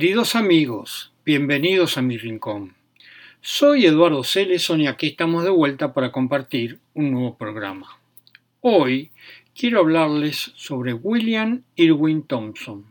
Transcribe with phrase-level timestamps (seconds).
[0.00, 2.76] Queridos amigos, bienvenidos a mi rincón.
[3.40, 7.98] Soy Eduardo Celeson y aquí estamos de vuelta para compartir un nuevo programa.
[8.60, 9.10] Hoy
[9.56, 12.84] quiero hablarles sobre William Irwin Thompson,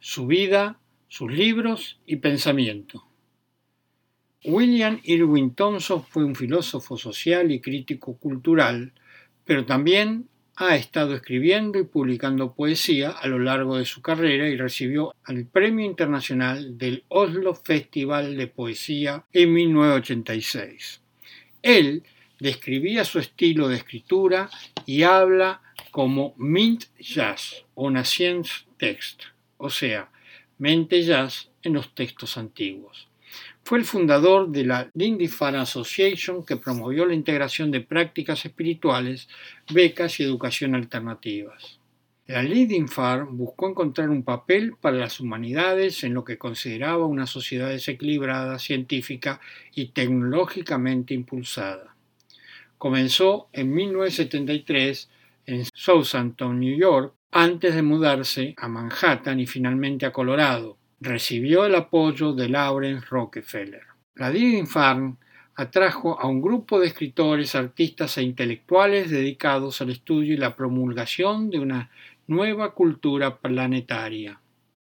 [0.00, 3.06] su vida, sus libros y pensamiento.
[4.44, 8.92] William Irwin Thompson fue un filósofo social y crítico cultural,
[9.44, 10.28] pero también
[10.60, 15.46] ha estado escribiendo y publicando poesía a lo largo de su carrera y recibió el
[15.46, 21.00] Premio Internacional del Oslo Festival de Poesía en 1986.
[21.62, 22.02] Él
[22.38, 24.50] describía su estilo de escritura
[24.84, 29.22] y habla como Mint Jazz o Nacience Text,
[29.56, 30.10] o sea,
[30.58, 33.09] mente jazz en los textos antiguos.
[33.70, 39.28] Fue el fundador de la Lindifar Association que promovió la integración de prácticas espirituales,
[39.72, 41.78] becas y educación alternativas.
[42.26, 47.68] La Lindifar buscó encontrar un papel para las humanidades en lo que consideraba una sociedad
[47.68, 49.40] desequilibrada, científica
[49.72, 51.94] y tecnológicamente impulsada.
[52.76, 55.08] Comenzó en 1973
[55.46, 61.74] en Southampton, New York, antes de mudarse a Manhattan y finalmente a Colorado, recibió el
[61.74, 63.82] apoyo de Lawrence Rockefeller.
[64.14, 65.16] La Living Farm
[65.56, 71.50] atrajo a un grupo de escritores, artistas e intelectuales dedicados al estudio y la promulgación
[71.50, 71.90] de una
[72.26, 74.40] nueva cultura planetaria.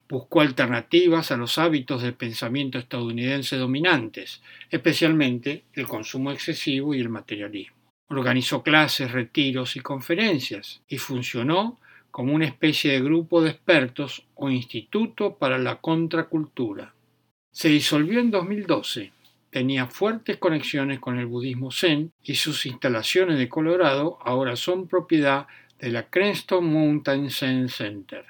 [0.08, 7.10] Buscó alternativas a los hábitos del pensamiento estadounidense dominantes, especialmente el consumo excesivo y el
[7.10, 7.76] materialismo.
[8.10, 11.80] Organizó clases, retiros y conferencias y funcionó
[12.16, 16.96] como una especie de grupo de expertos o instituto para la contracultura.
[17.52, 19.12] Se disolvió en 2012.
[19.50, 25.48] Tenía fuertes conexiones con el budismo zen y sus instalaciones de Colorado ahora son propiedad
[25.78, 28.24] de la Creston Mountain Zen Center.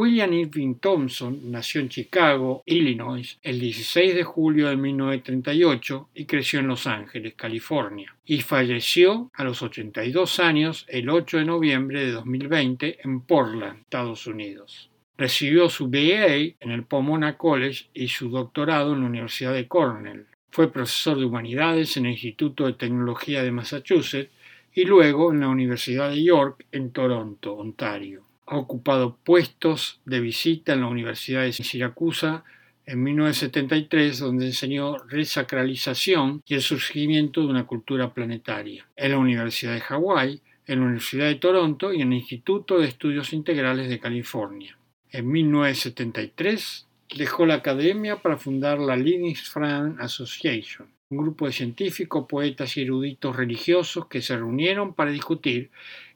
[0.00, 6.60] William Irving Thompson nació en Chicago, Illinois, el 16 de julio de 1938 y creció
[6.60, 12.12] en Los Ángeles, California, y falleció a los 82 años el 8 de noviembre de
[12.12, 14.88] 2020 en Portland, Estados Unidos.
[15.16, 20.26] Recibió su BA en el Pomona College y su doctorado en la Universidad de Cornell.
[20.52, 24.30] Fue profesor de humanidades en el Instituto de Tecnología de Massachusetts
[24.72, 28.27] y luego en la Universidad de York en Toronto, Ontario.
[28.50, 32.44] Ha ocupado puestos de visita en la Universidad de Siracusa
[32.86, 39.74] en 1973, donde enseñó resacralización y el surgimiento de una cultura planetaria, en la Universidad
[39.74, 44.00] de Hawái, en la Universidad de Toronto y en el Instituto de Estudios Integrales de
[44.00, 44.78] California.
[45.10, 52.26] En 1973 dejó la academia para fundar la Linux Fran Association, un grupo de científicos,
[52.28, 55.70] poetas y eruditos religiosos que se reunieron para discutir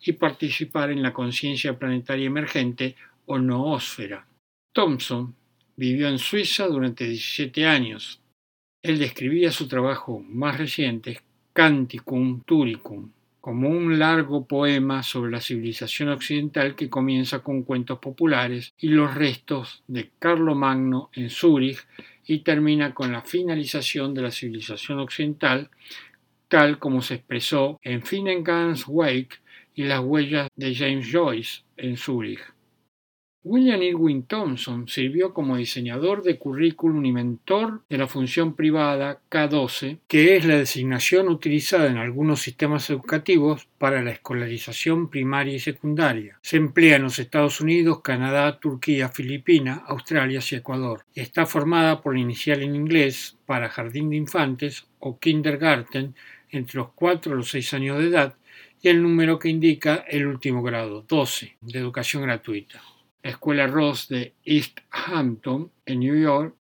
[0.04, 4.26] y participar en la conciencia planetaria emergente o noósfera.
[4.74, 5.34] Thompson
[5.76, 8.20] vivió en Suiza durante 17 años.
[8.82, 11.20] Él describía su trabajo más reciente,
[11.54, 13.10] Canticum Turicum,
[13.40, 19.14] como un largo poema sobre la civilización occidental que comienza con cuentos populares y los
[19.14, 21.86] restos de Carlomagno en Zúrich
[22.26, 25.70] y termina con la finalización de la civilización occidental,
[26.48, 29.40] tal como se expresó en Finnegan's Wake
[29.74, 32.51] y las huellas de James Joyce en Zúrich.
[33.44, 39.98] William Irwin Thompson sirvió como diseñador de currículum y mentor de la función privada K12,
[40.06, 46.38] que es la designación utilizada en algunos sistemas educativos para la escolarización primaria y secundaria.
[46.40, 51.04] Se emplea en los Estados Unidos, Canadá, Turquía, Filipinas, Australia y Ecuador.
[51.12, 56.14] Está formada por la inicial en inglés para jardín de infantes o kindergarten
[56.50, 58.36] entre los 4 y los 6 años de edad
[58.80, 62.80] y el número que indica el último grado, 12, de educación gratuita
[63.22, 66.56] Escuela Ross de East Hampton, en New York,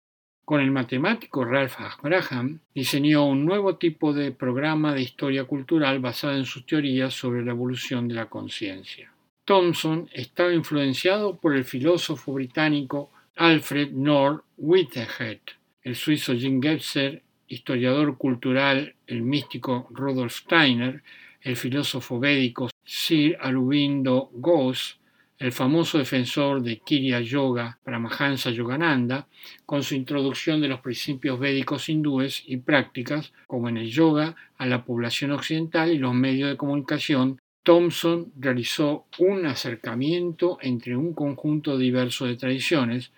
[0.43, 6.35] con el matemático Ralph Graham, diseñó un nuevo tipo de programa de historia cultural basado
[6.35, 9.11] en sus teorías sobre la evolución de la conciencia.
[9.45, 15.39] Thomson estaba influenciado por el filósofo británico Alfred North Whitehead,
[15.83, 21.03] el suizo Jim Gebser, historiador cultural, el místico Rudolf Steiner,
[21.41, 24.95] el filósofo védico Sir Aurobindo Ghosh,
[25.39, 29.25] el famoso defensor de Kirya Yoga, Paramahansa Yogananda,
[29.65, 34.65] con su introducción de los principios védicos hindúes y prácticas, como en el yoga, a
[34.65, 41.77] la población occidental y los medios de comunicación, Thompson realizó un acercamiento entre un conjunto
[41.77, 43.13] diverso de tradiciones,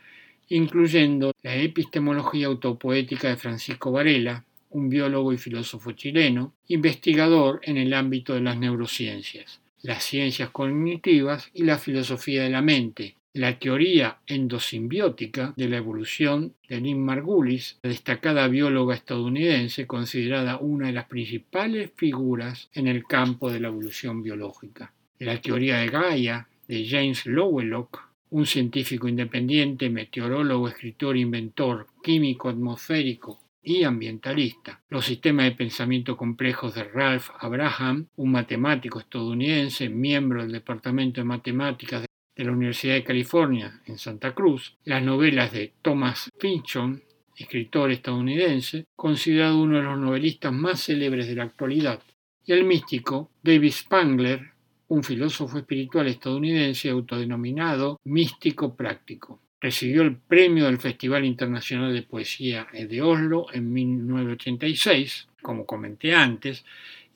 [0.50, 7.96] incluyendo la epistemología autopoética de Francisco Varela, un biólogo y filósofo chileno, investigador en el
[7.96, 14.18] ámbito de las neurociencias las ciencias cognitivas y la filosofía de la mente, La teoría
[14.28, 21.92] endosimbiótica de la evolución de Lynn Margulis, destacada bióloga estadounidense considerada una de las principales
[21.96, 24.94] figuras en el campo de la evolución biológica.
[25.20, 28.02] La teoría de Gaia de James Lovelock,
[28.32, 34.82] un científico independiente, meteorólogo, escritor, inventor, químico atmosférico y ambientalista.
[34.90, 41.26] Los sistemas de pensamiento complejos de Ralph Abraham, un matemático estadounidense, miembro del Departamento de
[41.26, 42.06] Matemáticas
[42.36, 47.02] de la Universidad de California en Santa Cruz, las novelas de Thomas Pynchon,
[47.36, 52.02] escritor estadounidense, considerado uno de los novelistas más célebres de la actualidad,
[52.46, 54.52] y el místico David Spangler,
[54.88, 59.40] un filósofo espiritual estadounidense autodenominado místico práctico.
[59.62, 66.66] Recibió el premio del Festival Internacional de Poesía de Oslo en 1986, como comenté antes,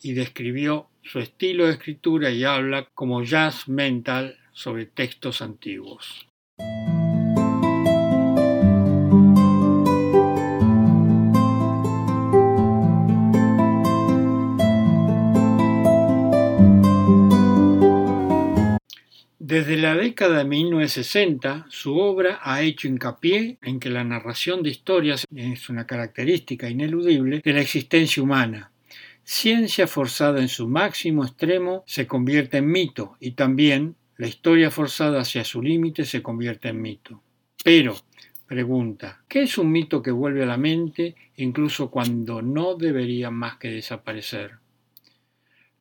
[0.04, 6.28] y describió su estilo de escritura y habla como jazz mental sobre textos antiguos.
[19.56, 24.70] Desde la década de 1960, su obra ha hecho hincapié en que la narración de
[24.70, 28.74] historias es una característica ineludible de la existencia humana.
[29.24, 35.22] Ciencia forzada en su máximo extremo se convierte en mito y también la historia forzada
[35.22, 37.22] hacia su límite se convierte en mito.
[37.64, 37.96] Pero,
[38.48, 43.56] pregunta, ¿qué es un mito que vuelve a la mente incluso cuando no debería más
[43.56, 44.65] que desaparecer?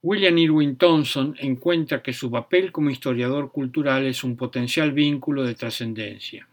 [0.07, 5.55] William Irwin Thompson encuentra que su papel como historiador cultural es un potencial vínculo de
[5.55, 6.47] trascendencia.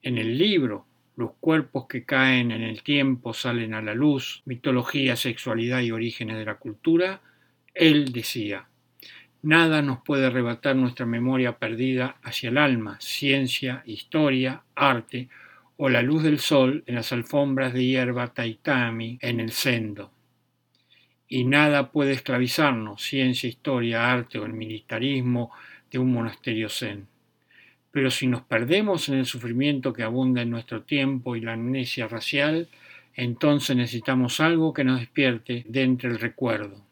[0.00, 5.14] En el libro Los cuerpos que caen en el tiempo salen a la luz, mitología,
[5.14, 7.20] sexualidad y orígenes de la cultura,
[7.74, 8.66] él decía,
[9.42, 15.28] Nada nos puede arrebatar nuestra memoria perdida hacia el alma, ciencia, historia, arte
[15.76, 20.12] o la luz del sol en las alfombras de hierba taitami en el sendo.
[21.28, 25.50] Y nada puede esclavizarnos, ciencia, historia, arte o el militarismo
[25.90, 27.06] de un monasterio zen.
[27.90, 32.08] Pero si nos perdemos en el sufrimiento que abunda en nuestro tiempo y la amnesia
[32.08, 32.68] racial,
[33.14, 36.88] entonces necesitamos algo que nos despierte de entre el recuerdo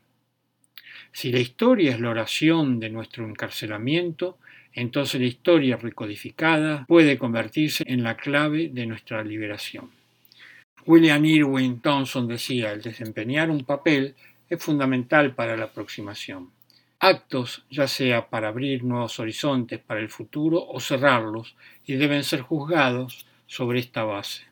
[1.16, 4.36] si la historia es la oración de nuestro encarcelamiento,
[4.74, 9.88] entonces la historia recodificada puede convertirse en la clave de nuestra liberación.
[10.86, 14.14] William Irwin Thompson decía, el desempeñar un papel
[14.48, 16.50] es fundamental para la aproximación.
[17.00, 22.40] Actos, ya sea para abrir nuevos horizontes para el futuro o cerrarlos, y deben ser
[22.40, 24.44] juzgados sobre esta base.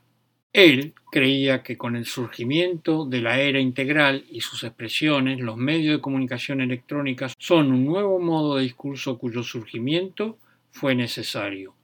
[0.52, 5.96] Él creía que con el surgimiento de la era integral y sus expresiones, los medios
[5.96, 10.36] de comunicación electrónica son un nuevo modo de discurso cuyo surgimiento
[10.72, 11.74] fue necesario.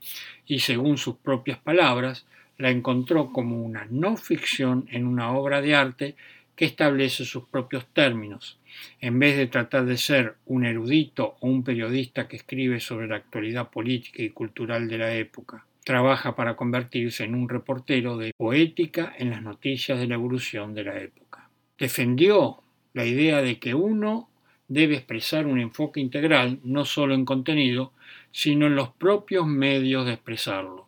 [0.44, 2.26] Y según sus propias palabras,
[2.61, 6.17] la encontró como una no ficción en una obra de arte
[6.55, 8.59] que establece sus propios términos,
[9.01, 13.17] en vez de tratar de ser un erudito o un periodista que escribe sobre la
[13.17, 19.12] actualidad política y cultural de la época trabaja para convertirse en un reportero de poética
[19.19, 21.49] en las noticias de la evolución de la época.
[21.79, 22.62] Defendió
[22.93, 24.29] la idea de que uno
[24.69, 27.93] debe expresar un enfoque integral no solo en contenido,
[28.31, 30.87] sino en los propios medios de expresarlo.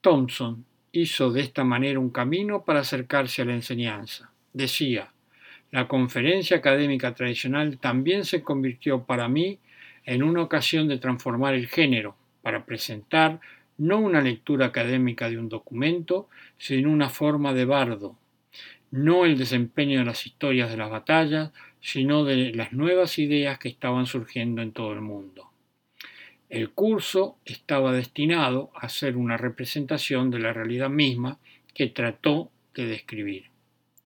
[0.00, 4.30] Thompson hizo de esta manera un camino para acercarse a la enseñanza.
[4.52, 5.12] Decía,
[5.70, 9.58] la conferencia académica tradicional también se convirtió para mí
[10.04, 13.40] en una ocasión de transformar el género, para presentar
[13.76, 18.16] no una lectura académica de un documento, sino una forma de bardo,
[18.90, 23.68] no el desempeño de las historias de las batallas, sino de las nuevas ideas que
[23.68, 25.47] estaban surgiendo en todo el mundo.
[26.48, 31.38] El curso estaba destinado a ser una representación de la realidad misma
[31.74, 33.50] que trató de describir.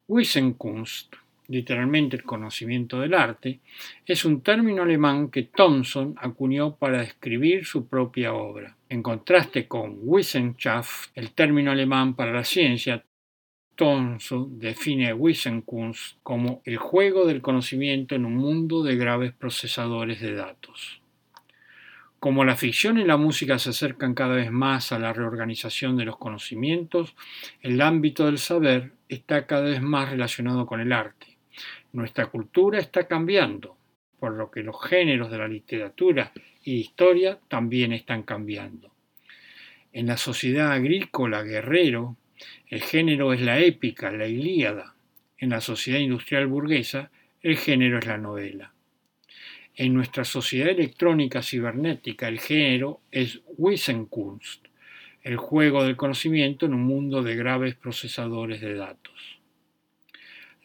[0.07, 1.13] Wissenkunst
[1.49, 3.59] literalmente el conocimiento del arte,
[4.05, 8.77] es un término alemán que Thomson acuñó para describir su propia obra.
[8.87, 13.03] En contraste con Wissenschaft, el término alemán para la ciencia,
[13.75, 20.35] Thomson define Wissenkunst como el juego del conocimiento en un mundo de graves procesadores de
[20.35, 21.01] datos.
[22.19, 26.03] Como la ficción y la música se acercan cada vez más a la reorganización de
[26.03, 27.15] los conocimientos,
[27.61, 31.37] el ámbito del saber está cada vez más relacionado con el arte.
[31.93, 33.77] Nuestra cultura está cambiando,
[34.19, 36.33] por lo que los géneros de la literatura
[36.65, 38.91] y historia también están cambiando.
[39.93, 42.17] En la sociedad agrícola guerrero,
[42.67, 44.93] el género es la épica, la ilíada.
[45.37, 47.11] En la sociedad industrial burguesa,
[47.41, 48.73] el género es la novela.
[49.79, 54.65] En nuestra sociedad electrónica cibernética el género es Wissenkunst,
[55.23, 59.39] el juego del conocimiento en un mundo de graves procesadores de datos.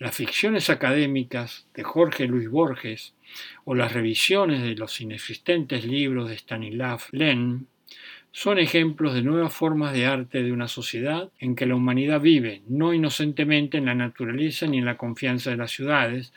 [0.01, 3.15] Las ficciones académicas de Jorge Luis Borges
[3.65, 7.67] o las revisiones de los inexistentes libros de Stanislav Lem
[8.33, 12.63] son ejemplos de nuevas formas de arte de una sociedad en que la humanidad vive,
[12.67, 16.33] no inocentemente en la naturaleza ni en la confianza de las ciudades,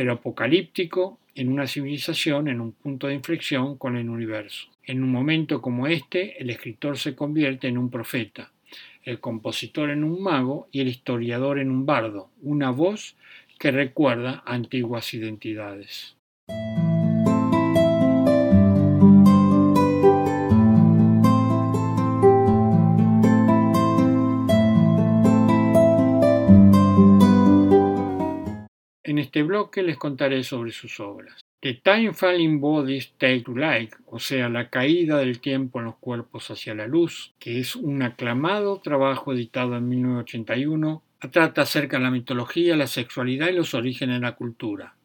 [0.00, 4.68] pero apocalíptico en una civilización en un punto de inflexión con el universo.
[4.82, 8.50] En un momento como este, el escritor se convierte en un profeta,
[9.02, 13.14] el compositor en un mago y el historiador en un bardo, una voz
[13.58, 16.16] que recuerda antiguas identidades.
[29.30, 31.40] Este bloque les contaré sobre sus obras.
[31.60, 35.98] The Time Falling Bodies Take to Light, o sea, la caída del tiempo en los
[35.98, 42.02] cuerpos hacia la luz, que es un aclamado trabajo editado en 1981, trata acerca de
[42.02, 44.96] la mitología, la sexualidad y los orígenes de la cultura.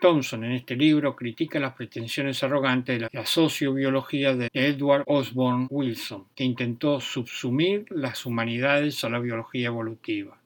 [0.00, 6.26] Thompson en este libro critica las pretensiones arrogantes de la sociobiología de Edward Osborne Wilson,
[6.34, 10.41] que intentó subsumir las humanidades a la biología evolutiva.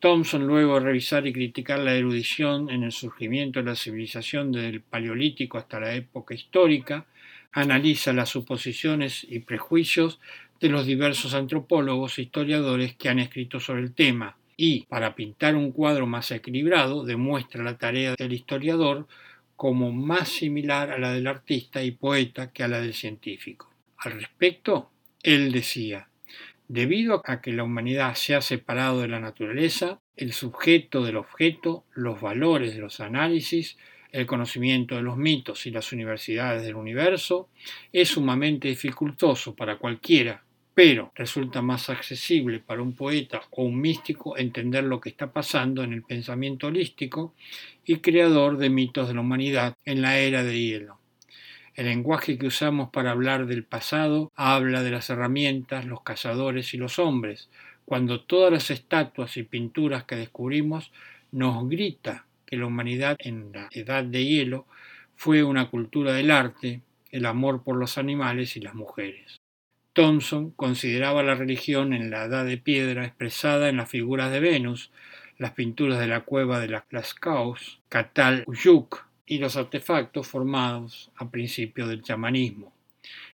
[0.00, 4.80] Thompson, luego revisar y criticar la erudición en el surgimiento de la civilización desde el
[4.80, 7.06] Paleolítico hasta la época histórica,
[7.52, 10.18] analiza las suposiciones y prejuicios
[10.60, 15.56] de los diversos antropólogos e historiadores que han escrito sobre el tema y, para pintar
[15.56, 19.06] un cuadro más equilibrado, demuestra la tarea del historiador
[19.56, 23.70] como más similar a la del artista y poeta que a la del científico.
[23.96, 24.90] Al respecto,
[25.22, 26.09] él decía,
[26.72, 31.84] Debido a que la humanidad se ha separado de la naturaleza, el sujeto del objeto,
[31.94, 33.76] los valores de los análisis,
[34.12, 37.48] el conocimiento de los mitos y las universidades del universo,
[37.92, 44.38] es sumamente dificultoso para cualquiera, pero resulta más accesible para un poeta o un místico
[44.38, 47.34] entender lo que está pasando en el pensamiento holístico
[47.84, 50.99] y creador de mitos de la humanidad en la era de hielo.
[51.74, 56.78] El lenguaje que usamos para hablar del pasado habla de las herramientas, los cazadores y
[56.78, 57.48] los hombres,
[57.84, 60.92] cuando todas las estatuas y pinturas que descubrimos
[61.32, 64.66] nos grita que la humanidad en la edad de hielo
[65.14, 69.40] fue una cultura del arte, el amor por los animales y las mujeres.
[69.92, 74.90] Thompson consideraba la religión en la edad de piedra expresada en las figuras de Venus,
[75.38, 81.30] las pinturas de la cueva de las Lascaux, Catal Uyuk, y los artefactos formados a
[81.30, 82.72] principios del chamanismo.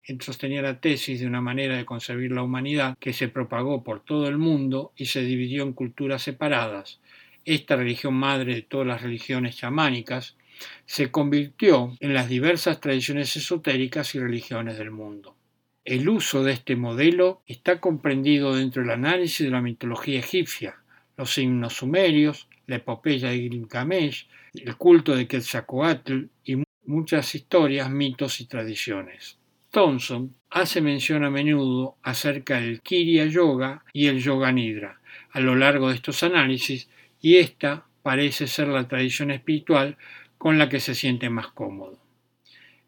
[0.04, 4.04] Él sostenía la tesis de una manera de concebir la humanidad que se propagó por
[4.04, 7.00] todo el mundo y se dividió en culturas separadas.
[7.46, 10.36] Esta religión madre de todas las religiones chamánicas
[10.84, 15.34] se convirtió en las diversas tradiciones esotéricas y religiones del mundo.
[15.82, 20.76] El uso de este modelo está comprendido dentro del análisis de la mitología egipcia,
[21.16, 24.28] los himnos sumerios, la epopeya de Gilgamesh,
[24.64, 29.38] el culto de Quetzalcoatl y muchas historias, mitos y tradiciones.
[29.70, 35.00] Thompson hace mención a menudo acerca del Kirya Yoga y el Yoga Nidra
[35.36, 36.88] a lo largo de estos análisis
[37.20, 39.98] y esta parece ser la tradición espiritual
[40.38, 41.98] con la que se siente más cómodo.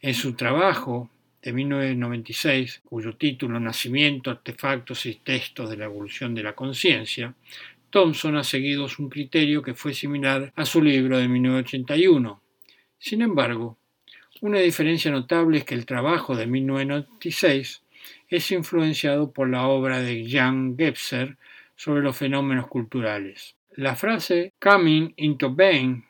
[0.00, 1.10] En su trabajo
[1.42, 7.34] de 1996, cuyo título Nacimiento, artefactos y textos de la evolución de la conciencia,
[7.90, 12.42] Thompson ha seguido un criterio que fue similar a su libro de 1981.
[12.98, 13.78] Sin embargo,
[14.40, 17.82] una diferencia notable es que el trabajo de 1996
[18.28, 21.36] es influenciado por la obra de Jan Gebser
[21.76, 23.56] sobre los fenómenos culturales.
[23.70, 26.04] La frase coming into being,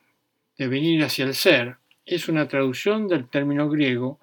[0.57, 4.19] de venir hacia el ser, es una traducción del término griego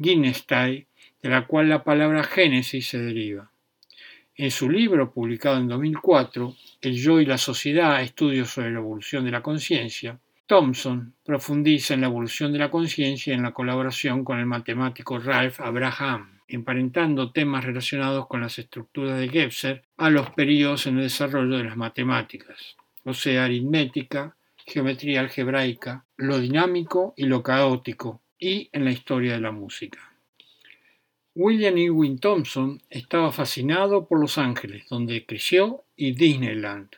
[0.00, 0.86] ginestai,
[1.22, 3.49] de la cual la palabra génesis se deriva.
[4.42, 9.22] En su libro, publicado en 2004, El yo y la sociedad, estudios sobre la evolución
[9.26, 14.38] de la conciencia, Thompson profundiza en la evolución de la conciencia en la colaboración con
[14.38, 20.86] el matemático Ralph Abraham, emparentando temas relacionados con las estructuras de Gebser a los periodos
[20.86, 27.42] en el desarrollo de las matemáticas, o sea, aritmética, geometría algebraica, lo dinámico y lo
[27.42, 30.09] caótico, y en la historia de la música.
[31.36, 36.88] William Ewing Thompson estaba fascinado por Los Ángeles, donde creció, y Disneyland,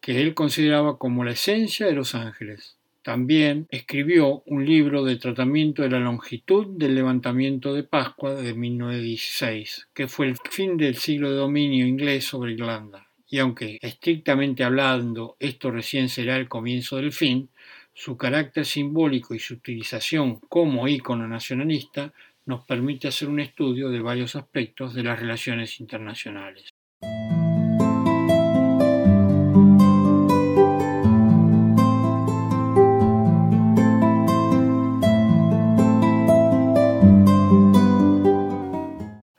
[0.00, 2.76] que él consideraba como la esencia de Los Ángeles.
[3.02, 9.88] También escribió un libro de tratamiento de la longitud del levantamiento de Pascua de 1916,
[9.92, 13.08] que fue el fin del siglo de dominio inglés sobre Irlanda.
[13.28, 17.48] Y aunque estrictamente hablando esto recién será el comienzo del fin,
[17.96, 22.12] Su carácter simbólico y su utilización como ícono nacionalista
[22.46, 26.70] nos permite hacer un estudio de varios aspectos de las relaciones internacionales.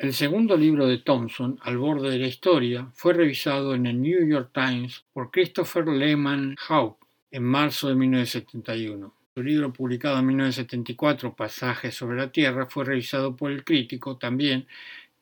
[0.05, 4.27] El segundo libro de Thompson, Al borde de la historia, fue revisado en el New
[4.27, 9.24] York Times por Christopher Lehman Haupt en marzo de 1971.
[9.37, 14.65] Su libro publicado en 1974, Pasajes sobre la Tierra, fue revisado por el crítico también,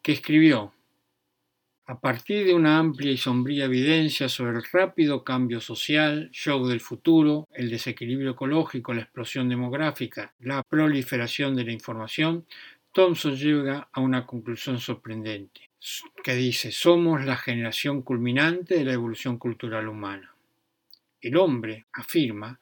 [0.03, 0.71] que escribió
[1.87, 6.79] a partir de una amplia y sombría evidencia sobre el rápido cambio social, shock del
[6.79, 12.45] futuro, el desequilibrio ecológico, la explosión demográfica, la proliferación de la información,
[12.91, 15.71] Thompson llega a una conclusión sorprendente,
[16.23, 20.35] que dice, somos la generación culminante de la evolución cultural humana.
[21.19, 22.59] El hombre, afirma,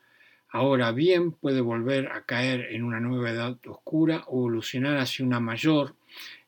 [0.52, 5.40] ahora bien puede volver a caer en una nueva edad oscura o evolucionar hacia una
[5.40, 5.96] mayor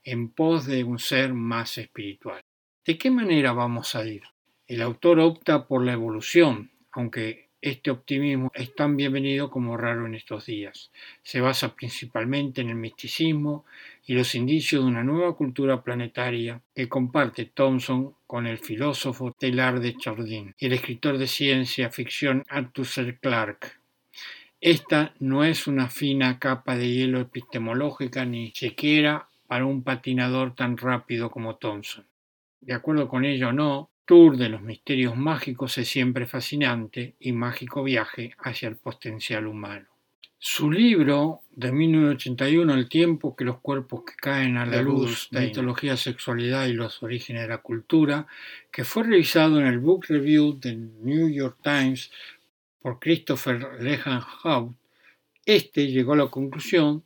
[0.04, 2.42] en pos de un ser más espiritual.
[2.86, 4.24] ¿De qué manera vamos a ir?
[4.68, 10.16] El autor opta por la evolución, aunque este optimismo es tan bienvenido como raro en
[10.16, 10.92] estos días.
[11.22, 13.66] Se basa principalmente en el misticismo
[14.06, 19.80] y los indicios de una nueva cultura planetaria que comparte Thomson con el filósofo Teilhard
[19.80, 23.18] de Chardin y el escritor de ciencia ficción Arthur C.
[23.22, 23.83] Clarke.
[24.66, 30.78] Esta no es una fina capa de hielo epistemológica ni siquiera para un patinador tan
[30.78, 32.06] rápido como Thomson.
[32.62, 37.34] De acuerdo con ello o no, Tour de los Misterios Mágicos es siempre fascinante y
[37.34, 39.88] mágico viaje hacia el potencial humano.
[40.40, 45.98] Su libro de 1981, El tiempo que los cuerpos que caen a la luz, mitología,
[45.98, 48.28] sexualidad y los orígenes de la cultura,
[48.72, 52.12] que fue revisado en el Book Review del New York Times
[52.84, 54.76] por Christopher Lehan Haupt,
[55.46, 57.04] este llegó a la conclusión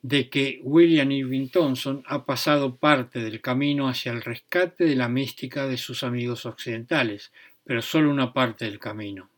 [0.00, 5.08] de que William Irving Thompson ha pasado parte del camino hacia el rescate de la
[5.08, 7.30] mística de sus amigos occidentales,
[7.62, 9.28] pero solo una parte del camino.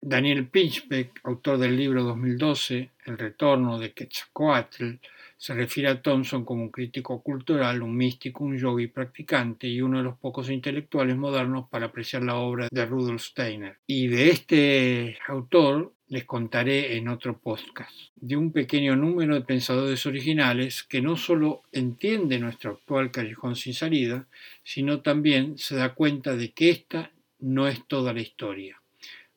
[0.00, 4.94] Daniel Pinchbeck, autor del libro 2012 El retorno de Quetzalcoatl,
[5.38, 9.98] se refiere a Thompson como un crítico cultural, un místico, un yogi practicante y uno
[9.98, 13.78] de los pocos intelectuales modernos para apreciar la obra de Rudolf Steiner.
[13.86, 20.06] Y de este autor les contaré en otro podcast, de un pequeño número de pensadores
[20.06, 24.26] originales que no solo entiende nuestro actual callejón sin salida,
[24.62, 28.80] sino también se da cuenta de que esta no es toda la historia.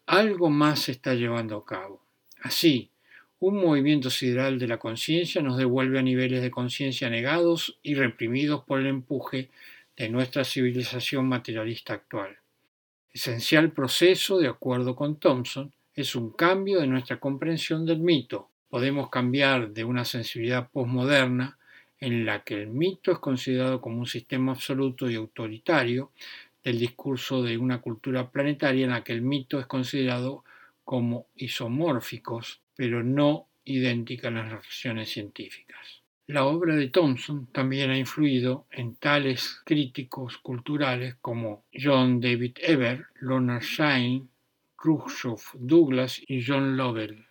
[0.06, 2.06] Algo más se está llevando a cabo.
[2.42, 2.92] Así,
[3.40, 8.64] un movimiento sideral de la conciencia nos devuelve a niveles de conciencia negados y reprimidos
[8.66, 9.50] por el empuje
[9.96, 12.38] de nuestra civilización materialista actual.
[13.14, 18.50] Esencial proceso, de acuerdo con Thompson, es un cambio de nuestra comprensión del mito.
[18.70, 21.58] Podemos cambiar de una sensibilidad postmoderna
[22.00, 26.12] en la que el mito es considerado como un sistema absoluto y autoritario,
[26.64, 30.44] del discurso de una cultura planetaria en la que el mito es considerado
[30.84, 36.02] como isomórficos, pero no idéntica en las relaciones científicas.
[36.28, 43.08] La obra de Thompson también ha influido en tales críticos culturales como John David Eber,
[43.20, 44.30] Leonard Shine,
[44.78, 47.26] Khrushchev, Douglas y John Lovell.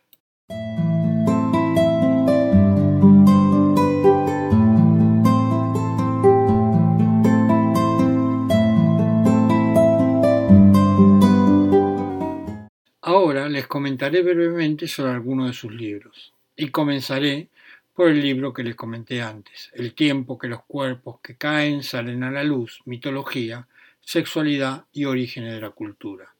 [13.58, 17.48] Les comentaré brevemente sobre algunos de sus libros y comenzaré
[17.92, 22.22] por el libro que les comenté antes, El tiempo que los cuerpos que caen salen
[22.22, 23.66] a la luz, mitología,
[24.00, 26.32] sexualidad y orígenes de la cultura.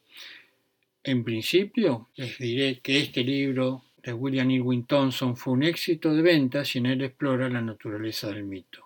[1.03, 6.23] En principio, les diré que este libro de William Irwin Thompson fue un éxito de
[6.23, 8.85] ventas y en él explora la naturaleza del mito.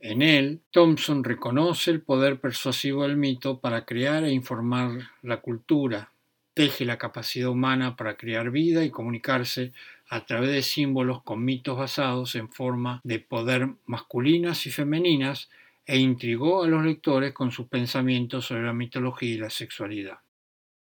[0.00, 6.10] En él, Thompson reconoce el poder persuasivo del mito para crear e informar la cultura,
[6.54, 9.72] teje la capacidad humana para crear vida y comunicarse
[10.08, 15.50] a través de símbolos con mitos basados en forma de poder masculinas y femeninas
[15.84, 20.18] e intrigó a los lectores con sus pensamientos sobre la mitología y la sexualidad.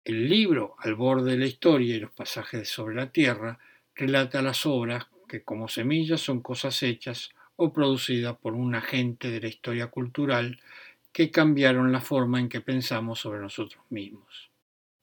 [0.04, 3.58] El libro Al borde de la historia y los pasajes sobre la tierra
[3.94, 9.40] relata las obras que como semillas son cosas hechas o producidas por un agente de
[9.40, 10.60] la historia cultural
[11.12, 14.50] que cambiaron la forma en que pensamos sobre nosotros mismos.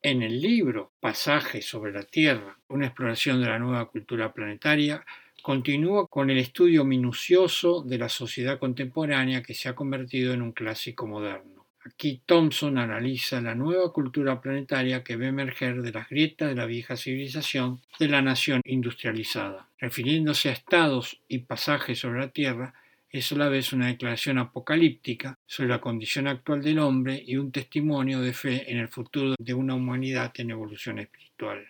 [0.06, 5.06] En el libro Pasajes sobre la Tierra, una exploración de la nueva cultura planetaria,
[5.42, 10.52] continúa con el estudio minucioso de la sociedad contemporánea que se ha convertido en un
[10.52, 11.68] clásico moderno.
[11.86, 16.66] Aquí Thompson analiza la nueva cultura planetaria que ve emerger de las grietas de la
[16.66, 19.70] vieja civilización de la nación industrializada.
[19.80, 22.74] Refiriéndose a estados y pasajes sobre la Tierra,
[23.13, 27.52] es a la vez una declaración apocalíptica sobre la condición actual del hombre y un
[27.52, 31.63] testimonio de fe en el futuro de una humanidad en evolución espiritual.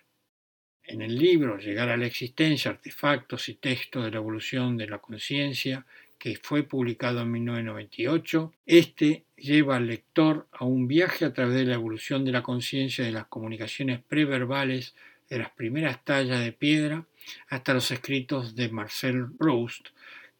[0.85, 4.99] En el libro Llegar a la existencia, artefactos y textos de la evolución de la
[4.99, 5.85] conciencia,
[6.17, 11.65] que fue publicado en 1998, este lleva al lector a un viaje a través de
[11.65, 14.95] la evolución de la conciencia de las comunicaciones preverbales
[15.29, 17.05] de las primeras tallas de piedra
[17.49, 19.89] hasta los escritos de Marcel Proust,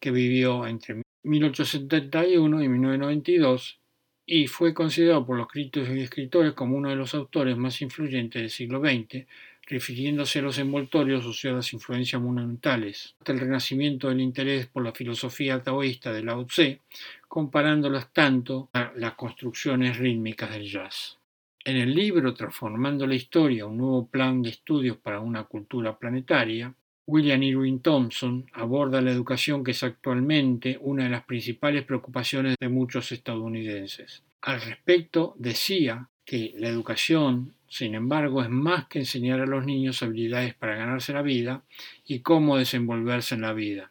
[0.04, 3.80] que vivió entre 1871 y 1992
[4.26, 8.42] y fue considerado por los críticos y escritores como uno de los autores más influyentes
[8.42, 9.24] del siglo XX,
[9.66, 14.84] refiriéndose a los envoltorios o sea las influencias monumentales, hasta el renacimiento del interés por
[14.84, 16.82] la filosofía taoísta de Lao Tse,
[17.26, 21.16] comparándolas tanto a las construcciones rítmicas del jazz.
[21.64, 26.74] En el libro Transformando la Historia, un nuevo plan de estudios para una cultura planetaria,
[27.06, 32.68] William Irwin Thompson aborda la educación que es actualmente una de las principales preocupaciones de
[32.68, 34.22] muchos estadounidenses.
[34.40, 40.00] Al respecto, decía que la educación sin embargo, es más que enseñar a los niños
[40.04, 41.64] habilidades para ganarse la vida
[42.06, 43.90] y cómo desenvolverse en la vida.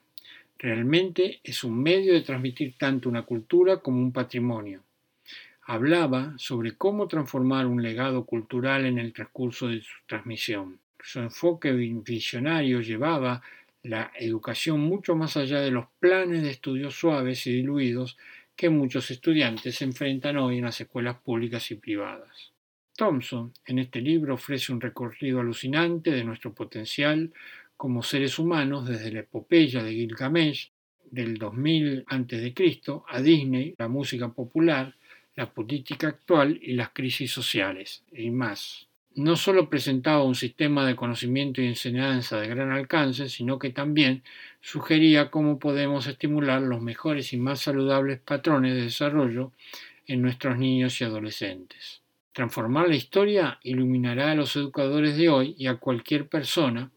[0.58, 4.84] Realmente es un medio de transmitir tanto una cultura como un patrimonio.
[5.63, 10.80] Hablaba sobre cómo transformar un legado cultural en el transcurso de su transmisión.
[11.06, 13.42] Su enfoque visionario llevaba
[13.84, 18.18] la educación mucho más allá de los planes de estudios suaves y diluidos
[18.56, 22.54] que muchos estudiantes se enfrentan hoy en las escuelas públicas y privadas.
[22.96, 27.34] Thompson en este libro ofrece un recorrido alucinante de nuestro potencial
[27.76, 30.72] como seres humanos desde la epopeya de Gilgamesh
[31.12, 32.54] del 2000 a.C.
[33.10, 34.96] a Disney, la música popular,
[35.36, 38.88] la política actual y las crisis sociales, y más.
[39.15, 44.23] No solo presentaba un sistema de conocimiento y enseñanza de gran alcance, sino que también
[44.60, 49.52] sugería cómo podemos estimular los mejores y más saludables patrones de desarrollo
[50.08, 52.02] en nuestros niños y adolescentes.
[52.32, 56.89] Transformar la historia iluminará a los educadores de hoy y a cualquier persona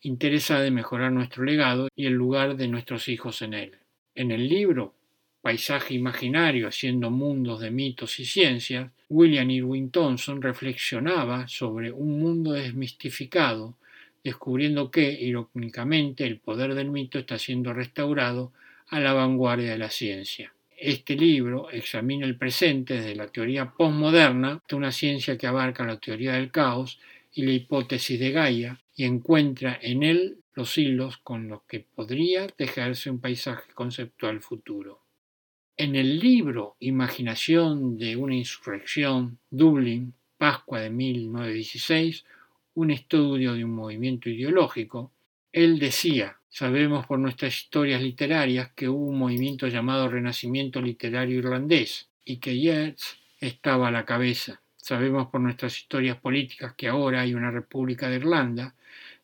[0.00, 3.76] interesada en mejorar nuestro legado y el lugar de nuestros hijos en él.
[4.14, 4.94] En el libro
[5.42, 12.52] Paisaje Imaginario haciendo mundos de mitos y ciencias, William Irwin Thompson reflexionaba sobre un mundo
[12.52, 13.76] desmistificado,
[14.22, 18.52] descubriendo que, irónicamente, el poder del mito está siendo restaurado
[18.88, 20.52] a la vanguardia de la ciencia.
[20.76, 25.98] Este libro examina el presente desde la teoría postmoderna de una ciencia que abarca la
[25.98, 26.98] teoría del caos
[27.32, 32.46] y la hipótesis de Gaia y encuentra en él los hilos con los que podría
[32.48, 35.00] tejerse un paisaje conceptual futuro.
[35.82, 42.26] En el libro Imaginación de una insurrección, Dublín, Pascua de 1916,
[42.74, 45.10] un estudio de un movimiento ideológico,
[45.52, 52.10] él decía, Sabemos por nuestras historias literarias que hubo un movimiento llamado Renacimiento Literario Irlandés
[52.26, 54.60] y que Yeats estaba a la cabeza.
[54.76, 58.74] Sabemos por nuestras historias políticas que ahora hay una República de Irlanda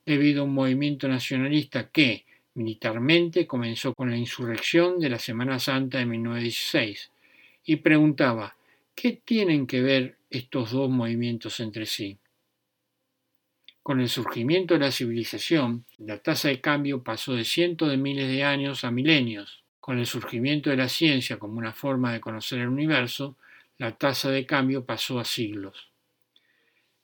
[0.07, 2.25] debido a un movimiento nacionalista que,
[2.57, 7.11] militarmente, comenzó con la insurrección de la Semana Santa de 1916
[7.65, 8.57] y preguntaba,
[8.95, 12.19] ¿qué tienen que ver estos dos movimientos entre sí?
[13.83, 18.29] Con el surgimiento de la civilización, la tasa de cambio pasó de cientos de miles
[18.29, 19.63] de años a milenios.
[19.79, 23.37] Con el surgimiento de la ciencia como una forma de conocer el universo,
[23.79, 25.91] la tasa de cambio pasó a siglos.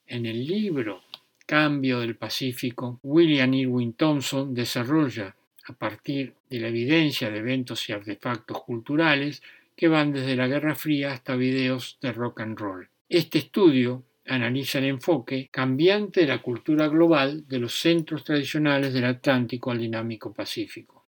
[0.05, 1.03] En el libro
[1.45, 7.93] Cambio del Pacífico, William Irwin Thompson desarrolla, a partir de la evidencia de eventos y
[7.93, 9.41] artefactos culturales
[9.75, 12.89] que van desde la Guerra Fría hasta videos de rock and roll.
[13.09, 19.05] Este estudio analiza el enfoque cambiante de la cultura global de los centros tradicionales del
[19.05, 21.05] Atlántico al dinámico Pacífico.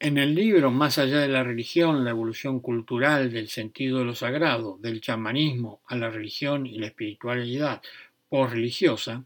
[0.00, 4.14] En el libro Más allá de la religión, la evolución cultural del sentido de lo
[4.14, 7.82] sagrado, del chamanismo a la religión y la espiritualidad
[8.30, 9.24] religiosa,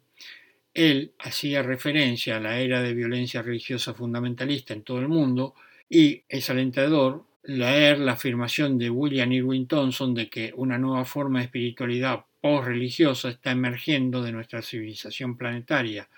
[0.75, 5.55] él hacía referencia a la era de violencia religiosa fundamentalista en todo el mundo
[5.89, 11.41] y es alentador leer la afirmación de William Irwin Thompson de que una nueva forma
[11.41, 16.09] de espiritualidad religiosa está emergiendo de nuestra civilización planetaria,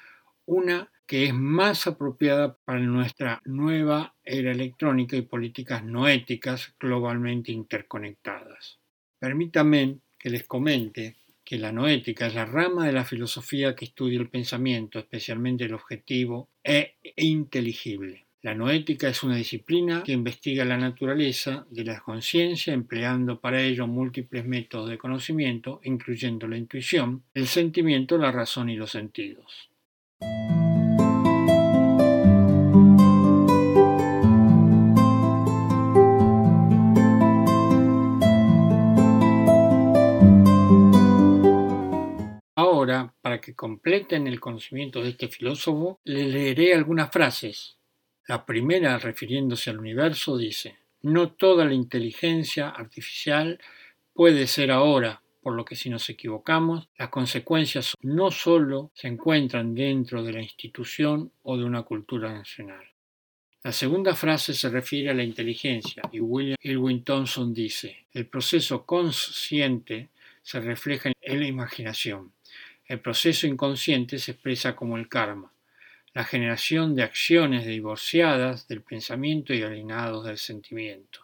[0.46, 7.52] una que es más apropiada para nuestra nueva era electrónica y políticas no éticas globalmente
[7.52, 8.78] interconectadas.
[9.18, 14.18] Permítanme que les comente que la noética es la rama de la filosofía que estudia
[14.18, 18.24] el pensamiento, especialmente el objetivo e inteligible.
[18.44, 23.86] La noética es una disciplina que investiga la naturaleza de la conciencia empleando para ello
[23.86, 29.70] múltiples métodos de conocimiento, incluyendo la intuición, el sentimiento, la razón y los sentidos.
[43.22, 47.76] Para que completen el conocimiento de este filósofo, le leeré algunas frases
[48.26, 53.60] la primera, refiriéndose al universo, dice, no toda la inteligencia artificial
[54.14, 59.74] puede ser ahora, por lo que si nos equivocamos, las consecuencias no solo se encuentran
[59.74, 62.82] dentro de la institución o de una cultura nacional.
[63.62, 68.86] La segunda frase se refiere a la inteligencia y William Irwin Thompson dice, el proceso
[68.86, 70.08] consciente
[70.42, 72.32] se refleja en la imaginación.
[72.86, 75.54] El proceso inconsciente se expresa como el karma
[76.14, 81.20] la generación de acciones divorciadas del pensamiento y alienados del sentimiento.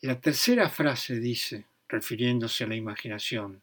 [0.00, 3.60] La tercera frase dice, refiriéndose a la imaginación,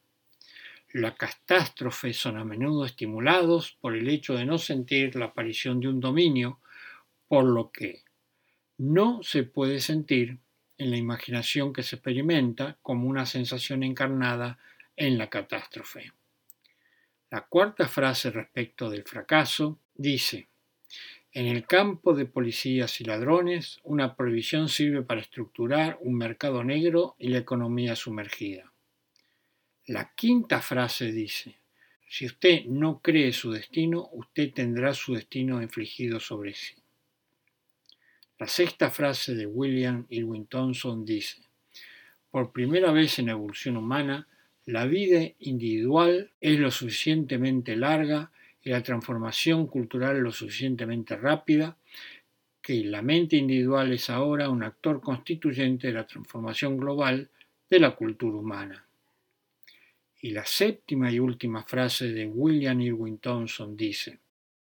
[0.93, 5.87] las catástrofes son a menudo estimulados por el hecho de no sentir la aparición de
[5.87, 6.59] un dominio,
[7.27, 8.03] por lo que
[8.77, 10.37] no se puede sentir
[10.77, 14.59] en la imaginación que se experimenta como una sensación encarnada
[14.95, 16.11] en la catástrofe.
[17.33, 20.49] La cuarta frase respecto del fracaso dice,
[21.31, 27.15] en el campo de policías y ladrones, una prohibición sirve para estructurar un mercado negro
[27.17, 28.71] y la economía sumergida.
[29.87, 31.57] La quinta frase dice,
[32.07, 36.75] si usted no cree su destino, usted tendrá su destino infligido sobre sí.
[38.37, 41.41] La sexta frase de William Irwin Thompson dice,
[42.29, 44.27] por primera vez en la evolución humana,
[44.65, 48.31] la vida individual es lo suficientemente larga
[48.63, 51.77] y la transformación cultural lo suficientemente rápida
[52.61, 57.29] que la mente individual es ahora un actor constituyente de la transformación global
[57.69, 58.85] de la cultura humana.
[60.21, 64.19] Y la séptima y última frase de William Irwin Thompson dice,